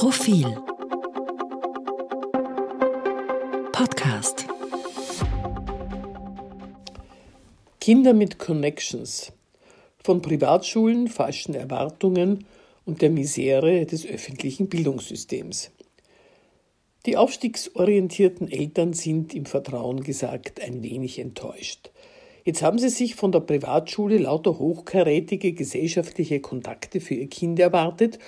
Profil 0.00 0.46
Podcast 3.70 4.46
Kinder 7.80 8.14
mit 8.14 8.38
Connections 8.38 9.30
von 10.02 10.22
Privatschulen, 10.22 11.08
falschen 11.08 11.54
Erwartungen 11.54 12.46
und 12.86 13.02
der 13.02 13.10
Misere 13.10 13.84
des 13.84 14.06
öffentlichen 14.06 14.70
Bildungssystems. 14.70 15.70
Die 17.04 17.18
aufstiegsorientierten 17.18 18.50
Eltern 18.50 18.94
sind 18.94 19.34
im 19.34 19.44
Vertrauen 19.44 20.02
gesagt 20.02 20.62
ein 20.62 20.82
wenig 20.82 21.18
enttäuscht. 21.18 21.90
Jetzt 22.46 22.62
haben 22.62 22.78
sie 22.78 22.88
sich 22.88 23.16
von 23.16 23.32
der 23.32 23.40
Privatschule 23.40 24.16
lauter 24.16 24.58
hochkarätige 24.58 25.52
gesellschaftliche 25.52 26.40
Kontakte 26.40 27.02
für 27.02 27.16
ihr 27.16 27.28
Kind 27.28 27.60
erwartet 27.60 28.18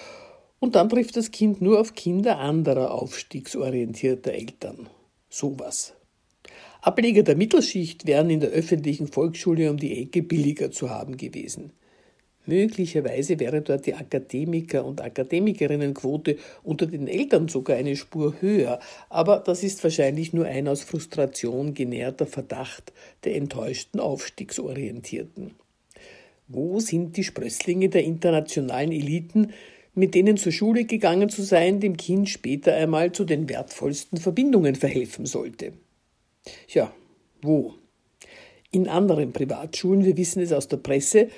und 0.63 0.77
dann 0.77 0.89
trifft 0.89 1.17
das 1.17 1.33
Kind 1.33 1.61
nur 1.61 1.81
auf 1.81 1.97
Kinder 1.97 2.39
anderer 2.39 2.93
aufstiegsorientierter 2.93 4.31
Eltern. 4.31 4.89
Sowas. 5.29 5.95
Ableger 6.81 7.25
der 7.25 7.35
Mittelschicht 7.35 8.07
wären 8.07 8.31
in 8.31 8.39
der 8.39 8.51
öffentlichen 8.51 9.09
Volksschule 9.09 9.69
um 9.73 9.77
die 9.77 10.01
Ecke 10.01 10.23
billiger 10.23 10.71
zu 10.71 10.89
haben 10.89 11.17
gewesen. 11.17 11.73
Möglicherweise 12.47 13.41
wäre 13.41 13.61
dort 13.63 13.87
die 13.87 13.95
Akademiker- 13.97 14.85
und 14.85 15.01
Akademikerinnenquote 15.01 16.37
unter 16.63 16.87
den 16.87 17.09
Eltern 17.09 17.49
sogar 17.49 17.77
eine 17.77 17.97
Spur 17.97 18.37
höher, 18.41 18.79
aber 19.11 19.41
das 19.41 19.65
ist 19.65 19.83
wahrscheinlich 19.83 20.33
nur 20.33 20.47
ein 20.47 20.69
aus 20.69 20.85
Frustration 20.85 21.75
genährter 21.75 22.27
Verdacht 22.27 22.93
der 23.25 23.35
enttäuschten 23.35 23.99
Aufstiegsorientierten. 23.99 25.55
Wo 26.47 26.79
sind 26.79 27.17
die 27.17 27.25
Sprösslinge 27.25 27.89
der 27.89 28.05
internationalen 28.05 28.93
Eliten, 28.93 29.53
mit 29.95 30.15
denen 30.15 30.37
zur 30.37 30.53
Schule 30.53 30.85
gegangen 30.85 31.29
zu 31.29 31.43
sein, 31.43 31.81
dem 31.81 31.97
Kind 31.97 32.29
später 32.29 32.75
einmal 32.75 33.13
zu 33.13 33.25
den 33.25 33.49
wertvollsten 33.49 34.19
Verbindungen 34.19 34.75
verhelfen 34.75 35.27
sollte? 35.27 35.73
Ja, 36.69 36.93
wo? 37.43 37.75
In 38.71 38.89
anderen 38.89 39.33
Privatschulen, 39.33 40.05
wir 40.05 40.17
wissen 40.17 40.41
es 40.41 40.53
aus 40.53 40.67
der 40.69 40.79
Presse, 40.79 41.29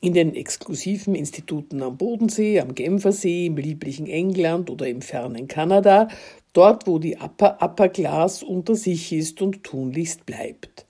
in 0.00 0.14
den 0.14 0.34
exklusiven 0.34 1.14
Instituten 1.14 1.82
am 1.82 1.96
Bodensee, 1.96 2.60
am 2.60 2.74
Genfersee, 2.74 3.46
im 3.46 3.56
lieblichen 3.56 4.06
England 4.06 4.70
oder 4.70 4.86
im 4.86 5.02
fernen 5.02 5.48
Kanada, 5.48 6.08
dort 6.52 6.86
wo 6.86 6.98
die 6.98 7.16
Upper 7.16 7.58
Upper 7.60 7.88
Class 7.88 8.42
unter 8.42 8.76
sich 8.76 9.12
ist 9.12 9.42
und 9.42 9.64
tunlichst 9.64 10.26
bleibt. 10.26 10.85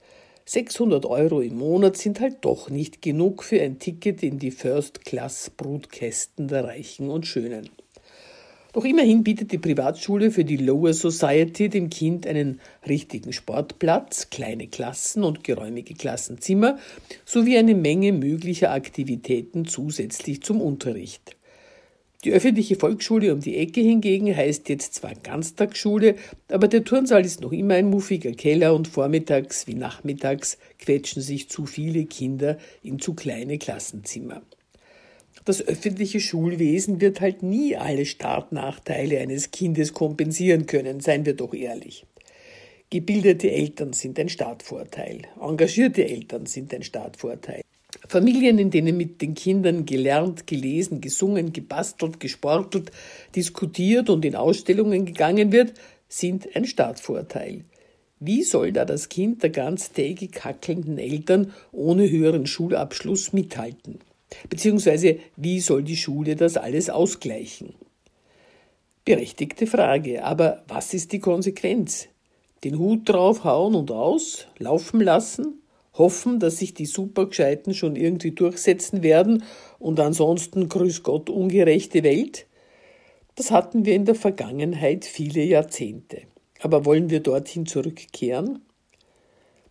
600 0.49 1.05
Euro 1.05 1.41
im 1.41 1.57
Monat 1.57 1.97
sind 1.97 2.21
halt 2.21 2.37
doch 2.39 2.69
nicht 2.69 3.01
genug 3.01 3.43
für 3.43 3.61
ein 3.61 3.79
Ticket 3.79 4.23
in 4.23 4.39
die 4.39 4.51
First-Class-Brutkästen 4.51 6.47
der 6.47 6.63
Reichen 6.63 7.09
und 7.09 7.27
Schönen. 7.27 7.69
Doch 8.71 8.85
immerhin 8.85 9.25
bietet 9.25 9.51
die 9.51 9.57
Privatschule 9.57 10.31
für 10.31 10.45
die 10.45 10.55
Lower 10.55 10.93
Society 10.93 11.67
dem 11.67 11.89
Kind 11.89 12.25
einen 12.25 12.61
richtigen 12.87 13.33
Sportplatz, 13.33 14.29
kleine 14.29 14.67
Klassen 14.67 15.25
und 15.25 15.43
geräumige 15.43 15.95
Klassenzimmer 15.95 16.77
sowie 17.25 17.57
eine 17.57 17.75
Menge 17.75 18.13
möglicher 18.13 18.71
Aktivitäten 18.71 19.65
zusätzlich 19.65 20.43
zum 20.43 20.61
Unterricht. 20.61 21.36
Die 22.23 22.31
öffentliche 22.31 22.75
Volksschule 22.75 23.31
um 23.31 23.41
die 23.41 23.57
Ecke 23.57 23.79
hingegen 23.79 24.35
heißt 24.35 24.69
jetzt 24.69 24.95
zwar 24.95 25.13
Ganztagsschule, 25.13 26.15
aber 26.49 26.67
der 26.67 26.83
Turnsaal 26.83 27.23
ist 27.23 27.41
noch 27.41 27.51
immer 27.51 27.75
ein 27.75 27.91
muffiger 27.91 28.31
Keller 28.31 28.73
und 28.73 28.87
vormittags 28.87 29.67
wie 29.67 29.75
nachmittags 29.75 30.57
quetschen 30.79 31.21
sich 31.21 31.47
zu 31.49 31.67
viele 31.67 32.05
Kinder 32.05 32.57
in 32.81 32.97
zu 32.99 33.13
kleine 33.13 33.59
Klassenzimmer. 33.59 34.41
Das 35.45 35.65
öffentliche 35.65 36.19
Schulwesen 36.19 36.99
wird 37.01 37.21
halt 37.21 37.43
nie 37.43 37.77
alle 37.77 38.05
Startnachteile 38.05 39.19
eines 39.19 39.51
Kindes 39.51 39.93
kompensieren 39.93 40.65
können, 40.65 40.99
seien 40.99 41.25
wir 41.25 41.35
doch 41.35 41.53
ehrlich. 41.53 42.05
Gebildete 42.89 43.51
Eltern 43.51 43.93
sind 43.93 44.19
ein 44.19 44.29
Startvorteil, 44.29 45.21
engagierte 45.39 46.07
Eltern 46.07 46.47
sind 46.47 46.73
ein 46.73 46.83
Startvorteil. 46.83 47.61
Familien, 48.07 48.59
in 48.59 48.69
denen 48.69 48.97
mit 48.97 49.21
den 49.21 49.33
Kindern 49.33 49.85
gelernt, 49.85 50.45
gelesen, 50.45 51.01
gesungen, 51.01 51.53
gebastelt, 51.53 52.19
gesportelt, 52.19 52.91
diskutiert 53.35 54.09
und 54.09 54.25
in 54.25 54.35
Ausstellungen 54.35 55.05
gegangen 55.05 55.51
wird, 55.51 55.73
sind 56.09 56.55
ein 56.55 56.65
Startvorteil. 56.65 57.63
Wie 58.19 58.43
soll 58.43 58.71
da 58.71 58.83
das 58.83 59.09
Kind 59.09 59.43
der 59.43 59.51
ganztägig 59.51 60.43
hackelnden 60.43 60.97
Eltern 60.97 61.53
ohne 61.71 62.09
höheren 62.09 62.45
Schulabschluss 62.45 63.31
mithalten? 63.31 63.99
Beziehungsweise, 64.49 65.19
wie 65.35 65.59
soll 65.59 65.83
die 65.83 65.95
Schule 65.95 66.35
das 66.35 66.57
alles 66.57 66.89
ausgleichen? 66.89 67.73
Berechtigte 69.05 69.67
Frage, 69.67 70.25
aber 70.25 70.63
was 70.67 70.93
ist 70.93 71.13
die 71.13 71.19
Konsequenz? 71.19 72.07
Den 72.63 72.77
Hut 72.79 73.07
draufhauen 73.07 73.75
und 73.75 73.91
aus, 73.91 74.47
laufen 74.57 74.99
lassen, 74.99 75.61
hoffen, 75.97 76.39
dass 76.39 76.57
sich 76.57 76.73
die 76.73 76.85
Supergescheiten 76.85 77.73
schon 77.73 77.95
irgendwie 77.95 78.31
durchsetzen 78.31 79.03
werden 79.03 79.43
und 79.79 79.99
ansonsten 79.99 80.69
grüß 80.69 81.03
Gott 81.03 81.29
ungerechte 81.29 82.03
Welt? 82.03 82.45
Das 83.35 83.51
hatten 83.51 83.85
wir 83.85 83.93
in 83.93 84.05
der 84.05 84.15
Vergangenheit 84.15 85.05
viele 85.05 85.43
Jahrzehnte. 85.43 86.21
Aber 86.59 86.85
wollen 86.85 87.09
wir 87.09 87.19
dorthin 87.19 87.65
zurückkehren? 87.65 88.61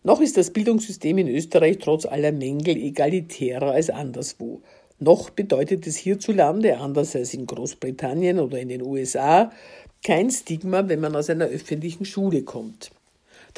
Noch 0.03 0.21
ist 0.21 0.37
das 0.37 0.51
Bildungssystem 0.51 1.17
in 1.17 1.27
Österreich 1.27 1.79
trotz 1.79 2.05
aller 2.05 2.31
Mängel 2.31 2.77
egalitärer 2.77 3.71
als 3.71 3.89
anderswo. 3.89 4.61
Noch 4.99 5.29
bedeutet 5.29 5.85
es 5.85 5.97
hierzulande, 5.97 6.77
anders 6.77 7.15
als 7.15 7.33
in 7.33 7.45
Großbritannien 7.45 8.39
oder 8.39 8.59
in 8.59 8.69
den 8.69 8.81
USA, 8.81 9.51
kein 10.03 10.31
Stigma, 10.31 10.87
wenn 10.87 11.01
man 11.01 11.15
aus 11.15 11.29
einer 11.29 11.45
öffentlichen 11.45 12.05
Schule 12.05 12.43
kommt 12.43 12.91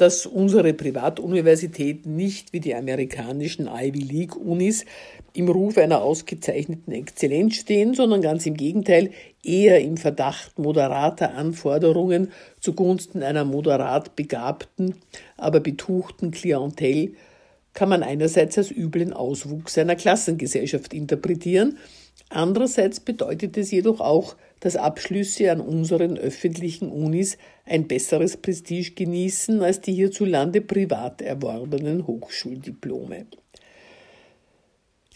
dass 0.00 0.24
unsere 0.24 0.72
Privatuniversitäten 0.72 2.16
nicht 2.16 2.54
wie 2.54 2.60
die 2.60 2.74
amerikanischen 2.74 3.68
Ivy 3.68 3.98
League 3.98 4.34
Unis 4.34 4.86
im 5.34 5.48
Ruf 5.50 5.76
einer 5.76 6.00
ausgezeichneten 6.00 6.94
Exzellenz 6.94 7.56
stehen, 7.56 7.92
sondern 7.92 8.22
ganz 8.22 8.46
im 8.46 8.56
Gegenteil 8.56 9.10
eher 9.44 9.80
im 9.80 9.98
Verdacht 9.98 10.58
moderater 10.58 11.34
Anforderungen 11.34 12.32
zugunsten 12.60 13.22
einer 13.22 13.44
moderat 13.44 14.16
begabten, 14.16 14.94
aber 15.36 15.60
betuchten 15.60 16.30
Klientel 16.30 17.12
kann 17.74 17.90
man 17.90 18.02
einerseits 18.02 18.56
als 18.56 18.70
üblen 18.70 19.12
Auswuchs 19.12 19.76
einer 19.76 19.96
Klassengesellschaft 19.96 20.94
interpretieren, 20.94 21.76
andererseits 22.30 23.00
bedeutet 23.00 23.58
es 23.58 23.70
jedoch 23.70 24.00
auch, 24.00 24.34
dass 24.60 24.76
Abschlüsse 24.76 25.50
an 25.50 25.60
unseren 25.60 26.16
öffentlichen 26.18 26.90
Unis 26.90 27.38
ein 27.64 27.88
besseres 27.88 28.36
Prestige 28.36 28.92
genießen 28.92 29.62
als 29.62 29.80
die 29.80 29.94
hierzulande 29.94 30.60
privat 30.60 31.22
erworbenen 31.22 32.06
Hochschuldiplome. 32.06 33.26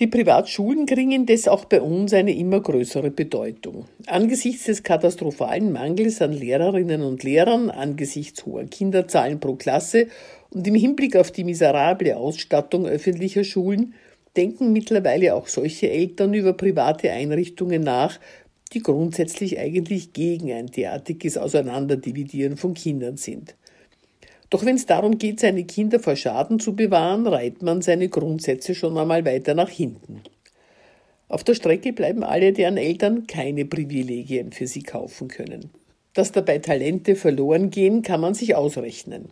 Die 0.01 0.09
Privatschulen 0.09 0.87
kriegen 0.87 1.13
indes 1.13 1.47
auch 1.47 1.67
bei 1.67 1.81
uns 1.81 2.13
eine 2.13 2.35
immer 2.35 2.61
größere 2.61 3.13
Bedeutung. 3.13 3.85
Angesichts 4.07 4.65
des 4.65 4.83
katastrophalen 4.83 5.71
Mangels 5.71 6.21
an 6.21 6.33
Lehrerinnen 6.33 7.03
und 7.03 7.23
Lehrern, 7.23 7.71
angesichts 7.71 8.45
hoher 8.45 8.65
Kinderzahlen 8.65 9.39
pro 9.39 9.55
Klasse 9.55 10.09
und 10.51 10.67
im 10.67 10.75
Hinblick 10.75 11.15
auf 11.15 11.31
die 11.31 11.45
miserable 11.45 12.17
Ausstattung 12.17 12.87
öffentlicher 12.87 13.45
Schulen 13.45 13.95
denken 14.37 14.73
mittlerweile 14.73 15.35
auch 15.35 15.47
solche 15.47 15.89
Eltern 15.91 16.35
über 16.35 16.55
private 16.55 17.13
Einrichtungen 17.13 17.83
nach, 17.83 18.19
die 18.75 18.83
grundsätzlich 18.83 19.59
eigentlich 19.59 20.13
gegen 20.13 20.53
ein 20.53 20.67
derartiges 20.67 21.39
Auseinanderdividieren 21.39 22.57
von 22.57 22.75
Kindern 22.75 23.17
sind. 23.17 23.55
Doch 24.51 24.65
wenn 24.65 24.77
es 24.77 24.87
darum 24.87 25.19
geht, 25.19 25.41
seine 25.41 25.65
Kinder 25.65 25.99
vor 25.99 26.17
Schaden 26.17 26.61
zu 26.61 26.77
bewahren, 26.77 27.27
reiht 27.27 27.63
man 27.63 27.83
seine 27.83 28.09
Grundsätze 28.09 28.75
schon 28.75 28.97
einmal 28.99 29.25
weiter 29.25 29.55
nach 29.55 29.71
hinten. 29.71 30.21
Auf 31.29 31.43
der 31.43 31.55
Strecke 31.55 31.93
bleiben 31.93 32.23
alle, 32.23 32.53
deren 32.53 32.77
Eltern 32.77 33.27
keine 33.27 33.65
Privilegien 33.65 34.53
für 34.53 34.67
sie 34.67 34.83
kaufen 34.83 35.29
können. 35.29 35.71
Dass 36.13 36.31
dabei 36.31 36.59
Talente 36.59 37.17
verloren 37.17 37.71
gehen, 37.71 38.03
kann 38.03 38.21
man 38.21 38.35
sich 38.35 38.55
ausrechnen. 38.55 39.31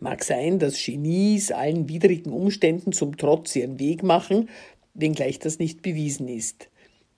Mag 0.00 0.24
sein, 0.24 0.58
dass 0.58 0.82
Genies 0.82 1.50
allen 1.50 1.88
widrigen 1.88 2.32
Umständen 2.32 2.92
zum 2.92 3.16
Trotz 3.16 3.56
ihren 3.56 3.78
Weg 3.78 4.02
machen, 4.02 4.48
wenngleich 4.94 5.38
das 5.40 5.58
nicht 5.58 5.82
bewiesen 5.82 6.28
ist. 6.28 6.68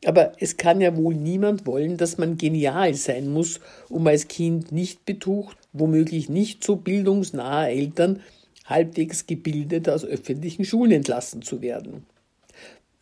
Aber 0.07 0.33
es 0.39 0.57
kann 0.57 0.81
ja 0.81 0.97
wohl 0.97 1.15
niemand 1.15 1.67
wollen, 1.67 1.99
dass 1.99 2.17
man 2.17 2.39
genial 2.39 2.95
sein 2.95 3.29
muss, 3.29 3.61
um 3.89 4.07
als 4.07 4.29
Kind 4.29 4.73
nicht 4.73 5.05
betucht, 5.05 5.59
womöglich 5.73 6.29
nicht 6.29 6.65
so 6.65 6.77
bildungsnahe 6.77 7.69
Eltern 7.69 8.21
halbwegs 8.65 9.27
gebildet 9.27 9.89
aus 9.89 10.05
öffentlichen 10.05 10.65
Schulen 10.65 10.93
entlassen 10.93 11.43
zu 11.43 11.61
werden. 11.61 12.07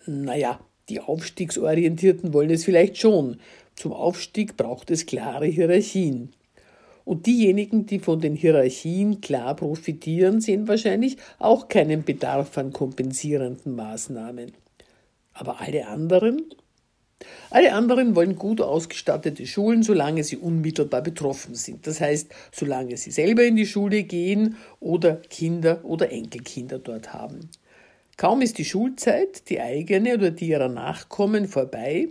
Naja, 0.06 0.58
die 0.88 1.00
Aufstiegsorientierten 1.00 2.32
wollen 2.32 2.50
es 2.50 2.64
vielleicht 2.64 2.96
schon. 2.96 3.38
Zum 3.76 3.92
Aufstieg 3.92 4.56
braucht 4.56 4.90
es 4.90 5.06
klare 5.06 5.46
Hierarchien. 5.46 6.32
Und 7.04 7.26
diejenigen, 7.26 7.86
die 7.86 8.00
von 8.00 8.20
den 8.20 8.34
Hierarchien 8.34 9.20
klar 9.20 9.54
profitieren, 9.54 10.40
sehen 10.40 10.66
wahrscheinlich 10.66 11.16
auch 11.38 11.68
keinen 11.68 12.04
Bedarf 12.04 12.58
an 12.58 12.72
kompensierenden 12.72 13.76
Maßnahmen. 13.76 14.52
Aber 15.32 15.60
alle 15.60 15.86
anderen? 15.86 16.42
Alle 17.50 17.72
anderen 17.72 18.14
wollen 18.14 18.36
gut 18.36 18.60
ausgestattete 18.60 19.46
Schulen, 19.46 19.82
solange 19.82 20.22
sie 20.22 20.36
unmittelbar 20.36 21.02
betroffen 21.02 21.54
sind. 21.54 21.86
Das 21.86 22.00
heißt, 22.00 22.30
solange 22.52 22.96
sie 22.96 23.10
selber 23.10 23.42
in 23.44 23.56
die 23.56 23.66
Schule 23.66 24.02
gehen 24.02 24.56
oder 24.80 25.16
Kinder 25.16 25.84
oder 25.84 26.12
Enkelkinder 26.12 26.78
dort 26.78 27.12
haben. 27.12 27.50
Kaum 28.16 28.42
ist 28.42 28.58
die 28.58 28.64
Schulzeit, 28.64 29.48
die 29.48 29.60
eigene 29.60 30.14
oder 30.14 30.30
die 30.30 30.48
ihrer 30.48 30.68
Nachkommen 30.68 31.48
vorbei, 31.48 32.08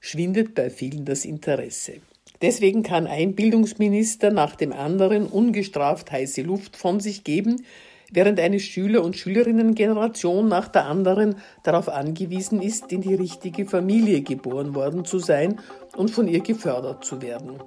schwindet 0.00 0.54
bei 0.54 0.70
vielen 0.70 1.04
das 1.04 1.24
Interesse. 1.24 1.94
Deswegen 2.40 2.84
kann 2.84 3.08
ein 3.08 3.34
Bildungsminister 3.34 4.30
nach 4.30 4.54
dem 4.54 4.72
anderen 4.72 5.26
ungestraft 5.26 6.12
heiße 6.12 6.42
Luft 6.42 6.76
von 6.76 7.00
sich 7.00 7.24
geben, 7.24 7.64
während 8.10 8.40
eine 8.40 8.60
Schüler- 8.60 9.04
und 9.04 9.16
Schülerinnengeneration 9.16 10.48
nach 10.48 10.68
der 10.68 10.86
anderen 10.86 11.36
darauf 11.62 11.88
angewiesen 11.88 12.62
ist, 12.62 12.92
in 12.92 13.00
die 13.00 13.14
richtige 13.14 13.66
Familie 13.66 14.22
geboren 14.22 14.74
worden 14.74 15.04
zu 15.04 15.18
sein 15.18 15.60
und 15.96 16.10
von 16.10 16.28
ihr 16.28 16.40
gefördert 16.40 17.04
zu 17.04 17.20
werden. 17.22 17.58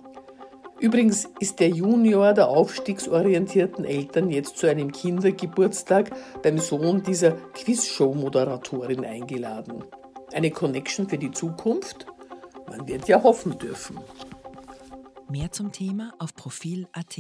Übrigens 0.79 1.29
ist 1.39 1.59
der 1.59 1.69
Junior 1.69 2.33
der 2.33 2.47
aufstiegsorientierten 2.47 3.85
Eltern 3.85 4.31
jetzt 4.31 4.57
zu 4.57 4.67
einem 4.67 4.91
Kindergeburtstag 4.91 6.09
beim 6.41 6.57
Sohn 6.57 7.03
dieser 7.03 7.33
Quizshow-Moderatorin 7.53 9.05
eingeladen. 9.05 9.83
Eine 10.33 10.49
Connection 10.49 11.07
für 11.07 11.19
die 11.19 11.29
Zukunft? 11.29 12.07
Man 12.67 12.87
wird 12.87 13.07
ja 13.07 13.21
hoffen 13.21 13.59
dürfen. 13.59 13.99
Mehr 15.29 15.51
zum 15.51 15.71
Thema 15.71 16.13
auf 16.17 16.33
Profil.at. 16.33 17.19